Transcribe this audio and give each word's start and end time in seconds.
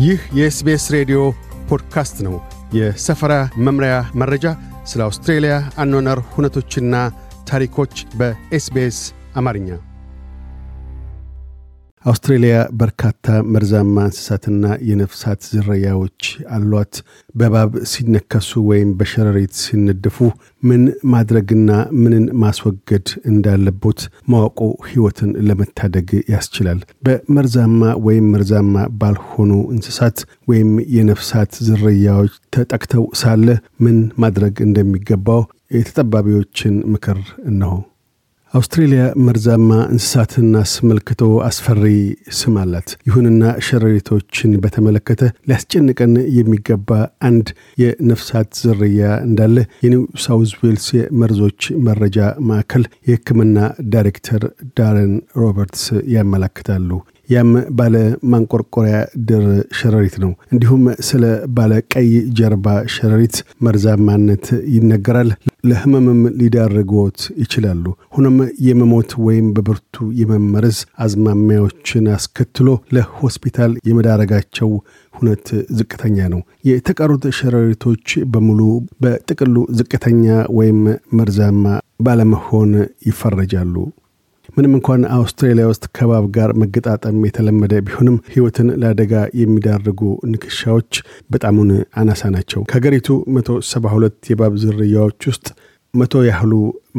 ይህ 0.00 0.20
የ 0.34 0.54
SBS 0.54 0.84
ሬዲዮ 0.94 1.18
ፖድካስት 1.68 2.16
ነው። 2.26 2.34
የሰፈራ 2.74 3.32
መምሪያ 3.58 3.94
መረጃ፣ 4.14 4.44
ስለ 4.84 5.00
አውስትሬልያ 5.02 5.54
አኗኗር 5.76 6.18
ሁነቶችና 6.32 6.94
ታሪኮች 7.48 7.94
በ 8.16 8.49
SBS 8.49 8.98
አማርኛ። 9.36 9.68
አውስትሬልያ 12.04 12.52
በርካታ 12.80 13.24
መርዛማ 13.54 13.96
እንስሳትና 14.06 14.66
የነፍሳት 14.88 15.40
ዝርያዎች 15.50 16.20
አሏት። 16.54 16.94
በእባብ 17.34 17.72
ሲነከሱ 17.90 18.60
ወይም 18.70 18.90
በሸረሪት 18.98 19.52
ሲነደፉ 19.62 20.18
ምን 20.62 20.82
ማድረግና 21.12 21.68
ምንን 22.00 22.24
ማስወገድ 22.42 23.06
እንዳለቦት 23.30 24.00
ማወቁ 24.32 24.58
ሕይወትን 24.86 25.30
ለመታደግ 25.48 26.08
ያስችላል። 26.32 26.80
በመርዛማ 27.06 27.92
ወይም 28.06 28.32
መርዛማ 28.34 28.74
ባልሆኑ 29.00 29.52
እንስሳት 29.74 30.18
ወይም 30.48 30.72
የነፍሳት 30.96 31.52
ዝርያዎች 31.68 32.34
ተጠቅተው 32.56 33.06
ሳለ 33.22 33.46
ምን 33.84 33.96
ማድረግ 34.18 34.56
እንደሚገባው 34.66 35.42
የተጠባቢዎችን 35.74 36.76
ምክር 36.92 37.18
እነሆ። 37.46 37.72
አውስትሬልያ 38.54 39.02
መርዛማ 39.24 39.68
እንስሳትን 39.92 40.46
አስመልክቶ 40.60 41.20
አስፈሪ 41.48 41.82
ስም 42.38 42.54
አላት። 42.62 42.88
ይሁንና 43.08 43.42
ሸረሪቶችን 43.66 44.56
በተመለከተ 44.64 45.20
ሊያስጨንቀን 45.48 46.14
የሚገባ 46.38 46.90
አንድ 47.28 47.48
የነፍሳት 47.82 48.50
ዝርያ 48.62 49.12
እንዳለ 49.26 49.56
የኒው 49.84 50.02
ሳውዝ 50.24 50.52
ዌልስ 50.62 50.88
የመርዞች 50.96 51.60
መረጃ 51.88 52.18
ማዕከል 52.48 52.86
የሕክምና 53.08 53.56
ዳይሬክተር 53.94 54.44
ዳረን 54.78 55.14
ሮበርትስ 55.40 55.86
ያመላክታሉ። 56.14 56.90
ያም 57.30 57.50
ባለ 57.78 57.94
ማንቆርቆሪያ 58.32 58.96
ድር 59.28 59.44
ሸረሪት 59.78 60.16
ነው። 60.22 60.32
እንዲሁም 60.52 60.82
ስለ 61.08 61.24
ባለ 61.56 61.72
ቀይ 61.94 62.08
ጀርባ 62.38 62.66
ሸረሪት 62.94 63.36
መርዛማነት 63.66 64.46
ይነገራል። 64.74 65.30
ለህመምም 65.64 66.20
ሊዳርግዎት 66.40 67.20
ይችላሉ። 67.42 67.84
ሆኖም 68.14 68.36
የመሞት 68.66 69.10
ወይም 69.26 69.46
በብርቱ 69.56 70.06
የመመረዝ 70.20 70.78
አዝማሚያዎችን 71.04 72.06
አስከትሎ 72.14 72.68
ለሆስፒታል 72.96 73.72
የመዳረጋቸው 73.88 74.70
ሁነት 75.14 75.46
ዝቅተኛ 75.78 76.28
ነው። 76.32 76.40
የተቀሩት 76.70 77.24
ሸረሪቶች 77.38 78.06
በሙሉ 78.32 78.60
በጥቅሉ 79.02 79.56
ዝቅተኛ 79.78 80.26
ወይም 80.58 80.80
መርዛማ 81.18 81.64
ባለመሆን 82.00 82.70
ይፈረጃሉ። 83.08 83.74
ምንም 84.60 84.74
እንኳን 84.76 85.02
አውስትራሊያ 85.14 85.66
ውስጥ 85.68 85.84
ከባብ 85.96 86.24
ጋር 86.34 86.50
መገጣጠም 86.62 87.18
የተለመደ 87.26 87.74
ቢሆንም 87.84 88.16
ህይወትን 88.32 88.68
ለአደጋ 88.80 89.12
የሚዳርጉ 89.40 90.00
ንክሻዎች 90.32 90.90
በጣሙን 91.30 91.70
አናሳ 92.00 92.30
ናቸው። 92.34 92.60
ከሀገሪቱ 92.68 93.08
172 93.36 94.30
የባብ 94.32 94.54
ዝርያዎች 94.64 95.28
ውስጥ 95.30 95.46
መቶ 95.94 96.22
ያህሉ 96.28 96.52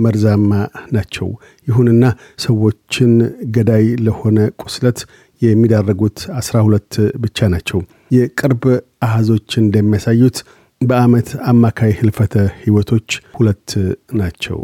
መርዛማ 0.05 0.51
ናቸው። 0.95 1.29
ይሁንና 1.67 2.03
ሰዎችን 2.45 3.13
ገዳይ 3.55 3.85
ለሆነ 4.07 4.39
ቁስለት 4.63 4.99
የሚዳረጉት 5.41 6.19
12 6.41 6.97
ብቻ 7.23 7.49
ናቸው። 7.53 7.81
የቅርብ 8.11 8.65
አሃዞች 9.03 9.49
እንደሚያሳዩት 9.61 10.39
በአመት 10.81 11.29
አማካይ 11.49 11.93
ህልፈተ 11.99 12.35
ህይወቶች 12.61 13.09
ሁለት 13.37 13.69
ናቸው። 14.17 14.59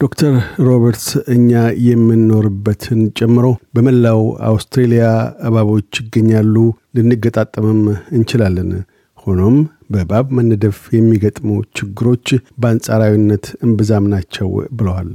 ዶክተር 0.00 0.34
ሮበርትስ 0.66 1.06
እኛ 1.34 1.50
የምንኖርበትን 1.84 3.00
ጨምሮ 3.18 3.46
በመላው 3.74 4.20
አውስትሬልያ 4.48 5.06
እባቦች 5.48 5.98
ይገኛሉ፣ 6.02 6.54
ልንገጣጠምም 6.96 7.80
እንችላለን። 8.16 8.70
ሆኖም 9.18 9.56
በእባብ 9.90 10.26
መነደፍ 10.38 10.78
የሚገጥሙ 10.96 11.48
ችግሮች 11.78 12.26
በአንጻራዊነት 12.60 13.46
እምብዛም 13.64 14.06
ናቸው 14.12 14.48
ብለዋል። 14.78 15.10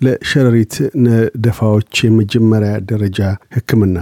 ለሸረሪት 0.00 0.74
ነደፋዎች 1.06 2.04
የመጀመሪያ 2.06 2.72
ደረጃ 2.90 3.20
ሕክምና 3.56 3.96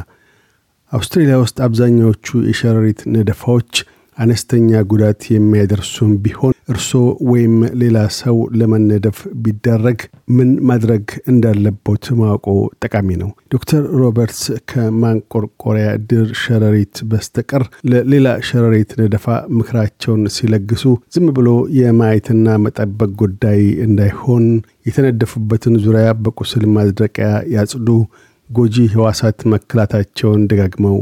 አውስትሬልያ 0.92 1.38
ውስጥ 1.42 1.58
አብዛኛዎቹ 1.66 2.42
የሸረሪት 2.50 3.00
ነደፋዎች 3.14 3.72
አነስተኛ 4.18 4.82
ጉዳት 4.90 5.22
የሚያደርሱም 5.32 6.12
ቢሆን 6.24 6.53
እርሶ 6.68 6.90
ወይም 7.30 7.54
ሌላ 7.80 7.98
ሰው 8.18 8.36
ለመነደፍ 8.58 9.18
ቢደረግ 9.42 9.98
ምን 10.36 10.50
ማድረግ 10.68 11.02
እንዳለቦት 11.30 12.04
ማወቆ 12.20 12.46
ጠቃሚ 12.84 13.08
ነው። 13.22 13.30
ዶክተር 13.54 13.82
ሮበርትስ 14.00 14.42
ከማንቆርቆሪያ 14.70 15.88
ድር 16.10 16.28
ሸረሪት 16.42 16.96
በስተቀር 17.10 17.64
ለሌላ 17.90 18.28
ሸረሪት 18.48 18.92
ነደፋ 19.00 19.26
ምክራቸውን 19.58 20.22
ሲለግሱ 20.36 20.84
ዝም 21.14 21.26
ብሎ 21.36 21.48
የማየትና 21.78 22.56
መጠበቅ 22.64 23.10
ጉዳይ 23.22 23.60
እንዳይሆን 23.86 24.46
የተነደፉበትን 24.88 25.76
ዙሪያ 25.84 26.08
በቁስል 26.24 26.64
ማድረቂያ 26.76 27.28
ያጽዱ፣ 27.54 27.88
ጎጂ 28.50 28.76
ህዋሳት 28.94 29.38
መከላታቸውን 29.52 30.42
ደጋግመው 30.50 30.98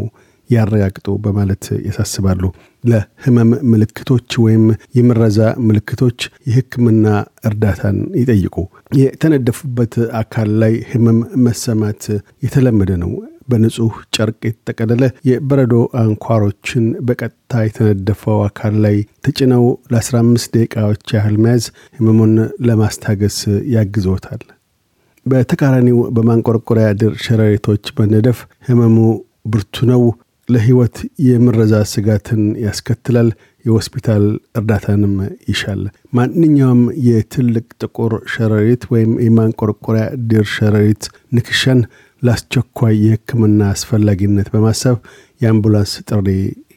ያረጋግጡ 0.54 1.06
በማለት 1.24 1.64
ያሳስባሉ። 1.86 2.42
ለህመም 2.84 3.50
ምልክቶች 3.72 4.30
ወይም 4.44 4.64
የምረዛ 4.98 5.38
ምልክቶች 5.66 6.18
የህክምና 6.48 7.06
እርዳታን 7.48 7.98
ይጠይቁ። 8.20 8.56
የተነደፉበት 9.02 9.92
አካል 10.20 10.50
ላይ 10.62 10.74
ህመም 10.90 11.18
መሰማት 11.46 12.02
የተለመደ 12.46 12.92
ነው። 13.04 13.12
በንጹህ 13.50 13.94
ጨርቅ 14.16 14.40
የተጠቀለለ 14.46 15.04
የበረዶ 15.28 15.74
አንኳሮችን 16.02 16.84
በቀጥታ 17.06 17.62
የተነደፈው 17.64 18.40
አካል 18.46 18.74
ላይ 18.84 18.96
ተጭነው 19.26 19.64
ለ15 19.92 20.56
ደቂቃዎች 20.56 21.04
ያህል 21.16 21.36
መያዝ 21.44 21.64
ህመሙን 21.98 22.34
ለማስታገስ 22.68 23.38
ያግዞታል። 23.74 24.42
በተቃራኒው 25.26 25.98
በማንቆርቆሪያ 26.14 26.86
ድር 27.00 27.12
ሸረሪቶች 27.24 27.84
መነደፍ 27.98 28.38
ህመሙ 28.68 28.96
ብርቱ 29.46 29.76
ነው። 29.90 30.02
ለህይወት 30.48 30.96
የምረዛ 31.26 31.74
ስጋትን 31.92 32.42
ያስከትላል። 32.64 33.28
የሆስፒታል 33.64 34.24
እርዳታንም 34.58 35.12
ይሻል። 35.50 35.82
ማንኛውም 36.12 36.80
የትልቅ 37.06 37.66
ጥቁር 37.82 38.12
ሸረሪት 38.32 38.84
ወይም 38.92 39.12
የማንቆርቆሪያ 39.26 40.04
ድር 40.30 40.46
ሸረሪት 40.54 41.04
ንክሻን 41.36 41.80
ለአስቸኳይ 42.22 42.96
የህክምና 43.04 43.60
አስፈላጊነት 43.74 44.50
በማሰብ 44.52 44.98
የአምቡላንስ 45.42 45.94
ጥሪ 46.10 46.28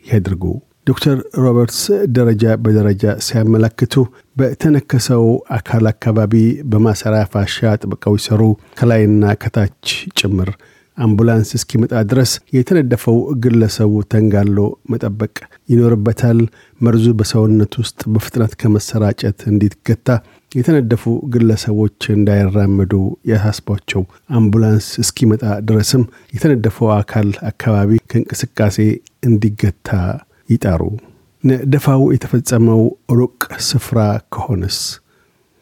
ያድርጉ። 0.08 0.44
ዶክተር 0.88 1.16
ሮበርትስ 1.44 1.84
ደረጃ 2.16 2.44
በደረጃ 2.64 3.14
ሲያመላክቱ 3.28 3.94
በተነከሰው 4.40 5.24
አካል 5.56 5.86
አካባቢ 5.92 6.34
በማሰሪያ 6.72 7.24
ፋሻ 7.34 7.66
አጥብቀው 7.72 8.16
ይሰሩ፣ 8.20 8.42
ከላይና 8.78 9.34
ከታች 9.44 9.88
ጭምር 10.20 10.50
አምቡላንስ 10.98 11.50
እስኪመጣ 11.58 11.94
ድረስ 12.12 12.32
የተነደፈው 12.56 13.18
ግለሰቡ 13.44 13.94
ተንጋሎ 14.12 14.58
መጠበቅ 14.92 15.34
ይኖርበታል። 15.70 16.40
መርዙ 16.82 17.06
በሰውነት 17.20 17.74
ውስጥ 17.82 18.00
በፍጥነት 18.14 18.54
ከመሰራጨት 18.62 19.40
እንዲገታ 19.52 20.10
የተነደፉ 20.52 21.04
ግለሰቦች 21.34 22.02
እንዳይራመዱ 22.14 22.94
ያሳስቧቸው። 23.32 24.04
አምቡላንስ 24.38 24.88
እስኪመጣ 25.04 25.44
ድረስም 25.70 26.04
የተነደፈው 26.36 26.90
አካል 26.98 27.30
አካባቢ 27.50 28.00
ከእንቅስቃሴ 28.12 28.78
እንዲገታ 29.30 29.90
ይጣሩ። 30.50 30.82
ነደፋው 31.44 32.04
የተፈጸመው 32.14 32.82
ሩቅ 33.18 33.40
ስፍራ 33.68 34.00
ከሆነስ 34.34 34.78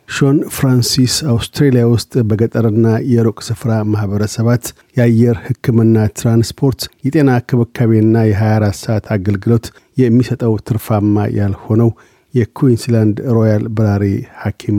ሾን 0.09 0.37
ፍራንሲስ 0.55 1.13
አውስትሬሊያ 1.31 1.83
ውስጥ 1.91 2.13
በገጠርና 2.29 2.87
የሩቅ 3.11 3.37
ስፍራ 3.47 3.71
ማህበረሰባት 3.91 4.65
የአየር 4.97 5.37
ህክምና 5.45 6.05
ትራንስፖርት፣ 6.17 6.81
የጤና 7.05 7.31
ክብካቤና 7.47 8.15
የ24 8.27 8.81
ሰዓት 8.81 9.05
አገልግሎት 9.15 9.65
የሚሰጠው 9.97 10.53
ትርፋማ 10.67 11.25
ያልሆነው 11.37 11.89
የኩዊንስላንድ 12.33 13.17
ሮያል 13.35 13.65
በራሪ 13.77 14.05
ሐኪም 14.43 14.77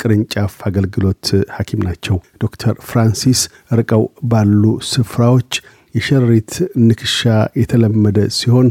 ቅርንጫፍ 0.00 0.54
አገልግሎት 0.68 1.24
ሐኪም 1.56 1.80
ናቸው። 1.86 2.16
ዶክተር 2.44 2.74
ፍራንሲስ 2.88 3.40
ርቀው 3.78 4.02
ባሉ 4.30 4.62
ስፍራዎች 4.92 5.52
የሸረሪት 5.94 6.52
ንክሻ 6.86 7.20
የተለመደ 7.60 8.20
ሲሆን 8.38 8.68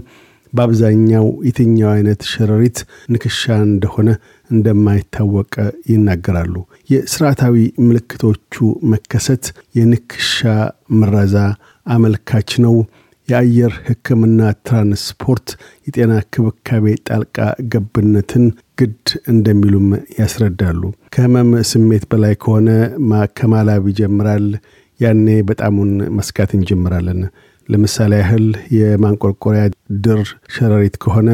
በአብዛኛው 0.53 1.27
የትኛው 1.47 1.89
አይነት 1.93 2.21
ሸረሪት 2.31 2.79
ንክሻ 3.13 3.39
እንደሆነ 3.65 4.09
እንደማይታወቅ 4.49 5.53
ይናገራሉ። 5.91 6.55
የስርዓታዊ 6.89 7.55
ምልክቶቹ 7.85 8.55
መከሰት 8.93 9.45
የንክሻ 9.75 10.37
ምረዛ 10.99 11.35
አመልካች 11.85 12.51
ነው። 12.65 12.75
የአየር 13.27 13.73
ህክምና 13.85 14.39
ትራንስፖርት 14.67 15.49
የጤና 15.87 16.13
ክብካቤ 16.33 16.85
ጣልቃ 17.07 17.37
ገብነትን 17.73 18.45
ግድ 18.79 19.03
እንደሚሉም 19.33 19.87
ያስረዳሉ። 20.19 20.81
ከህመም 21.13 21.51
ስሜት 21.71 22.05
በላይ 22.11 22.33
ከሆነ 22.43 22.69
ከማላብ 23.37 23.85
ይጀምራል። 23.91 24.47
ያኔ 24.99 25.27
በጣሙን 25.47 25.91
መስጋት 26.17 26.51
እንጀምራለን። 26.57 27.21
ለምሳሌ 27.69 28.13
ያህል 28.21 28.45
የማንቆርቆሪያ 28.77 29.63
ድር 30.05 30.21
ሸረሪት 30.55 30.95
ከሆነ 31.03 31.29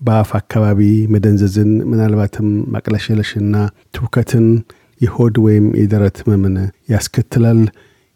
በአፍ 0.00 0.30
አካባቢ 0.38 0.80
መደንዘዝን፣ 1.12 1.70
ምናልባትም 1.90 2.48
ማቅለሸለሽና 2.74 3.54
ትውከትን፣ 3.94 4.46
የሆድ 5.00 5.36
ወይም 5.46 5.66
የደረት 5.80 6.18
ህመምን 6.22 6.56
ያስከትላል። 6.92 7.60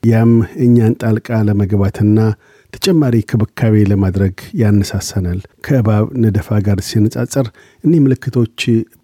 ያም 0.03 0.31
እኛን 0.65 0.93
ጣልቃ 1.03 1.29
ለመግባትና 1.49 2.19
ተጨማሪ 2.73 3.17
ክብካቤ 3.31 3.75
ለማድረግ 3.91 4.35
ያነሳሳናል። 4.61 5.39
ከእባብ 5.67 6.05
ነደፋ 6.23 6.59
ጋር 6.67 6.79
ሲነጻጸር 6.89 7.47
እኒህ 7.85 8.01
ምልክቶች 8.05 8.61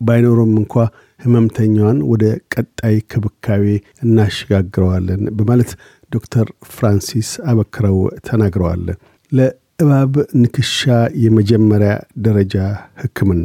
ባይኖሩም 0.06 0.52
እንኳ 0.60 0.74
ህመምተኛዋን 1.20 1.98
ወደ 2.10 2.24
ቀጣይ 2.54 2.96
ክብካቤ 3.12 3.64
እናሸጋግረዋለን 4.06 5.22
በማለት 5.38 5.70
ዶክተር 6.12 6.46
ፍራንሲስ 6.72 7.30
አበክረው 7.44 7.96
ተናግረዋል። 8.26 8.84
ለእባብ 9.32 10.12
ንክሻ 10.42 10.80
የመጀመሪያ 11.24 11.92
ደረጃ 12.18 12.54
ህክምና 13.02 13.44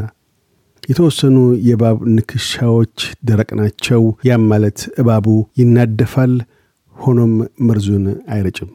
የተወሰኑ 0.84 1.38
የእባብ 1.68 1.98
ንክሻዎች 2.16 2.96
ደረቅ 3.24 3.50
ናቸው። 3.60 4.02
ያም 4.28 4.44
ማለት 4.52 4.80
እባቡ 5.02 5.28
ይናደፋል፣ 5.60 6.34
ሆኖም 6.96 7.34
መርዙን 7.68 8.06
አይረጭም። 8.34 8.72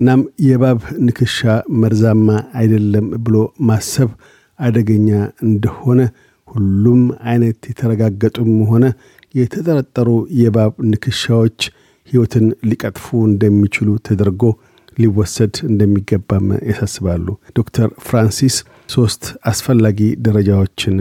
እናም 0.00 0.20
የእባብ 0.46 0.78
ንክሻ 1.06 1.38
መርዛማ 1.82 2.28
አይደለም 2.52 3.06
ብሎ 3.24 3.36
ማሰብ 3.68 4.10
አደገኛ 4.58 5.08
እንደሆነ 5.46 6.00
ሁሉም 6.48 7.02
አይነት 7.24 7.58
የተረጋገጡም 7.70 8.52
ሆነ 8.70 8.84
የተጠረጠሩ 9.34 10.08
የእባብ 10.40 10.72
ንክሻዎች 10.90 11.60
ሕይወትን 12.12 12.46
ሊቀጥፉ 12.70 13.06
እንደሚችሉ 13.28 13.88
ተደርጎ 14.06 14.42
ሊወሰድ 14.98 15.54
እንደሚገባም 15.68 16.46
ያሳስባሉ። 16.70 17.26
ዶክተር 17.58 17.88
ፍራንሲስ 18.06 18.56
ሶስት 18.88 19.22
አስፈላጊ 19.50 19.98
ደረጃዎችን 20.26 20.96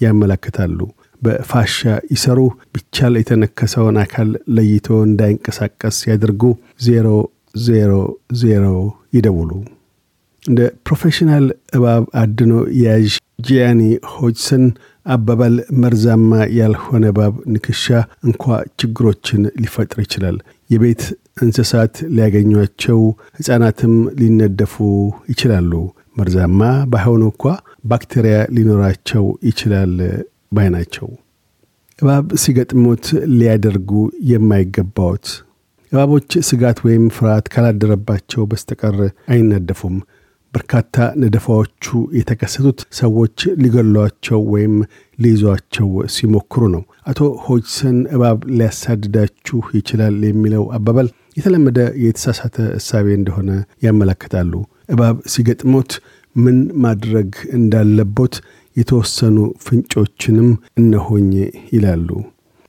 ያመላክታሉ። 0.00 0.78
በፋሻ 1.22 1.78
ይሰሩ፣ 2.12 2.40
ቢቻል 2.74 3.14
የተነከሰውን 3.20 3.96
አካል 4.02 4.28
ለይቶ 4.56 4.86
እንዳይንቀሳቀስ 5.06 5.96
ያድርጉ፣ 6.10 6.42
ዜሮ 6.80 7.06
ዜሮ 7.64 7.92
ዜሮ 8.42 8.64
ይደውሉ። 9.16 9.50
እንደ 10.42 10.60
professional 10.86 11.46
እባብ 11.76 12.04
አድኖ 12.20 12.52
ያዥ 12.82 13.08
ጂያኒ 13.46 13.80
ሆጅሰን 14.12 14.64
አባባል 15.08 15.54
መርዛማ 15.82 16.30
ያልሆነ 16.56 17.04
እባብ 17.12 17.34
ንክሻ 17.52 17.84
እንኳ 18.24 18.44
ችግሮችን 18.80 19.42
ሊፈጥር 19.62 19.98
ይችላል። 20.04 20.36
የቤት 20.70 21.02
እንስሳት 21.42 21.94
ሊያገኟቸው፣ 22.14 23.00
ሕፃናትም 23.38 23.94
ሊነደፉ 24.20 24.74
ይችላሉ። 25.32 25.72
መርዛማ 26.18 26.60
ባይሆኑ 26.92 27.22
እንኳ 27.30 27.44
ባክቴሪያ 27.84 28.36
ሊኖራቸው 28.56 29.24
ይችላል 29.48 29.92
ባይ 30.52 30.68
ናቸው። 30.74 31.08
እባብ 31.98 32.26
ሲገጥሞት 32.42 33.06
ሊያደርጉ 33.34 33.90
የማይገባዎት 34.32 35.26
እባቦች 35.92 36.30
ስጋት 36.48 36.78
ወይም 36.86 37.04
ፍርሃት 37.16 37.46
ካላደረባቸው 37.52 38.42
በስተቀር 38.50 38.96
አይናደፉም። 39.32 39.96
በርካታ 40.58 40.94
ነደፋዎቹ 41.22 41.84
የተከሰቱት 42.18 42.78
ሰዎች 42.98 43.34
ሊገሏቸው 43.62 44.40
ወይም 44.52 44.74
ሊይዟቸው 45.18 45.88
ሲሞክሩ 46.14 46.62
ነው። 46.72 46.82
አቶ 47.10 47.18
ሆጅሰን 47.44 47.98
እባብ 48.14 48.38
ሊያሳድዳችሁ 48.52 49.60
ይችላል 49.76 50.16
የሚለው 50.28 50.64
አባባል 50.78 51.08
የተለመደ 51.36 51.80
የተሳሳተ 52.04 52.56
እሳቤ 52.78 53.06
እንደሆነ 53.18 53.50
ያመለክታሉ። 53.86 54.52
እባብ 54.94 55.16
ሲገጥሞት 55.32 55.92
ምን 56.36 56.56
ማድረግ 56.84 57.30
እንዳለቦት 57.58 58.34
የተወሰኑ 58.76 59.36
ፍንጮችንም 59.64 60.50
እነሆኝ 60.80 61.30
ይላሉ። 61.74 62.08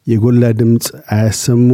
የጎላ 0.08 0.52
ድምፅ 0.60 0.86
አያሰሙ። 1.16 1.68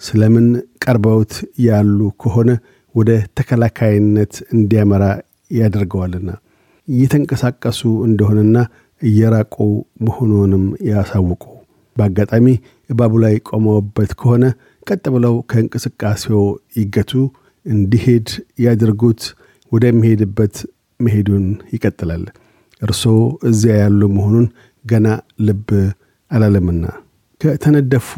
ስለምን 0.00 0.48
ቀርበውት 0.84 1.34
ያሉ 1.66 1.98
ከሆነ 2.22 2.50
ወደ 2.94 3.10
ተከላካይነት 3.38 4.34
እንዲያመራ 4.54 5.04
ያደርገዋልና 5.50 6.30
እየተንቀሳቀሱ 6.88 7.80
እንደሆነና 8.08 8.56
እየራቁ 9.02 9.54
መሆኑንም 10.00 10.64
ያሳውቁ። 10.90 11.42
በአጋጣሚ 11.96 12.46
እባቡ 12.90 13.12
ላይ 13.24 13.34
ቆመውበት 13.48 14.10
ከሆነ 14.20 14.44
ቀጥ 14.86 15.04
ብለው 15.14 15.34
ከእንቅስቃሴው 15.50 16.42
ይገቱ፣ 16.76 17.12
እንዲሄድ 17.66 18.28
ያድርጉት። 18.64 19.22
ወደሚሄድበት 19.72 20.56
መሄዱን 21.00 21.46
ይቀጥላል። 21.74 22.24
እርስዎ 22.82 23.16
እዚያ 23.48 23.74
ያሉ 23.82 24.00
መሆኑን 24.16 24.46
ገና 24.84 25.06
ልብ 25.40 25.68
አላለምና 26.30 26.84
ከተነደፉ 27.40 28.10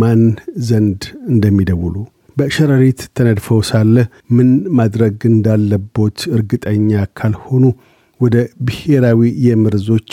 ማን 0.00 0.22
ዘንድ 0.68 1.02
እንደሚደውሉ 1.28 1.96
በሸረሪት 2.40 3.00
ተነድፈው 3.16 3.58
ሳለ 3.68 3.96
ምን 4.36 4.48
ማድረግ 4.76 5.16
እንዳለቦት 5.30 6.18
እርግጠኛ 6.34 6.90
ካልሆኑ 7.18 7.64
ወደ 8.20 8.36
ብሔራዊ 8.66 9.20
የመርዞች 9.46 10.08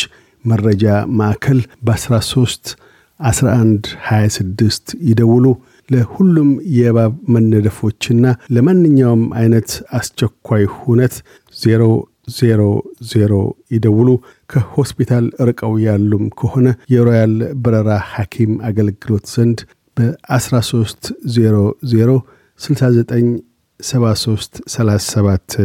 መረጃ 0.46 0.84
ማዕከል 1.20 1.60
በ13 1.88 2.74
11 3.20 3.88
26 4.08 4.94
ይደውሉ። 5.10 5.46
ለሁሉም 5.90 6.50
የእባብ 6.78 7.14
መነደፎችና 7.34 8.24
ለማንኛውም 8.56 9.24
አይነት 9.40 9.70
አስቸኳይ 10.00 10.66
ሁነት 10.78 11.16
000 11.56 13.40
ይደውሉ። 13.76 14.10
ከሆስፒታል 14.50 15.26
ርቀው 15.50 15.74
ያሉም 15.86 16.26
ከሆነ 16.40 16.66
የሮያል 16.94 17.36
በረራ 17.64 17.92
ሐኪም 18.12 18.54
አገልግሎት 18.70 19.26
ዘንድ 19.36 19.60
በ1300 19.98 22.22
69 22.60 23.44
73 23.80 24.62
37 24.68 25.60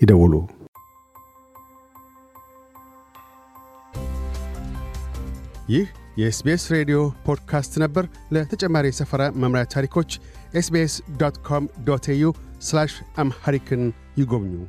ይደውሉ። 0.00 0.46
ይህ 5.68 5.88
የ 6.16 6.38
SBS 6.38 6.70
ሬዲዮ 6.70 7.12
ፖድካስት 7.26 7.78
ነበር። 7.78 8.08
ለተጨማሪ 8.32 8.88
የሰፈራ 8.88 9.32
መምሪያ 9.34 9.66
ታሪኮች 9.66 10.20
SBS 10.54 11.02
dot 11.20 11.48
com 11.48 11.68
dot 11.84 12.08
au 12.08 12.32
Amharic 13.16 13.75
ን 13.75 13.92
ይጎብኙ። 14.16 14.66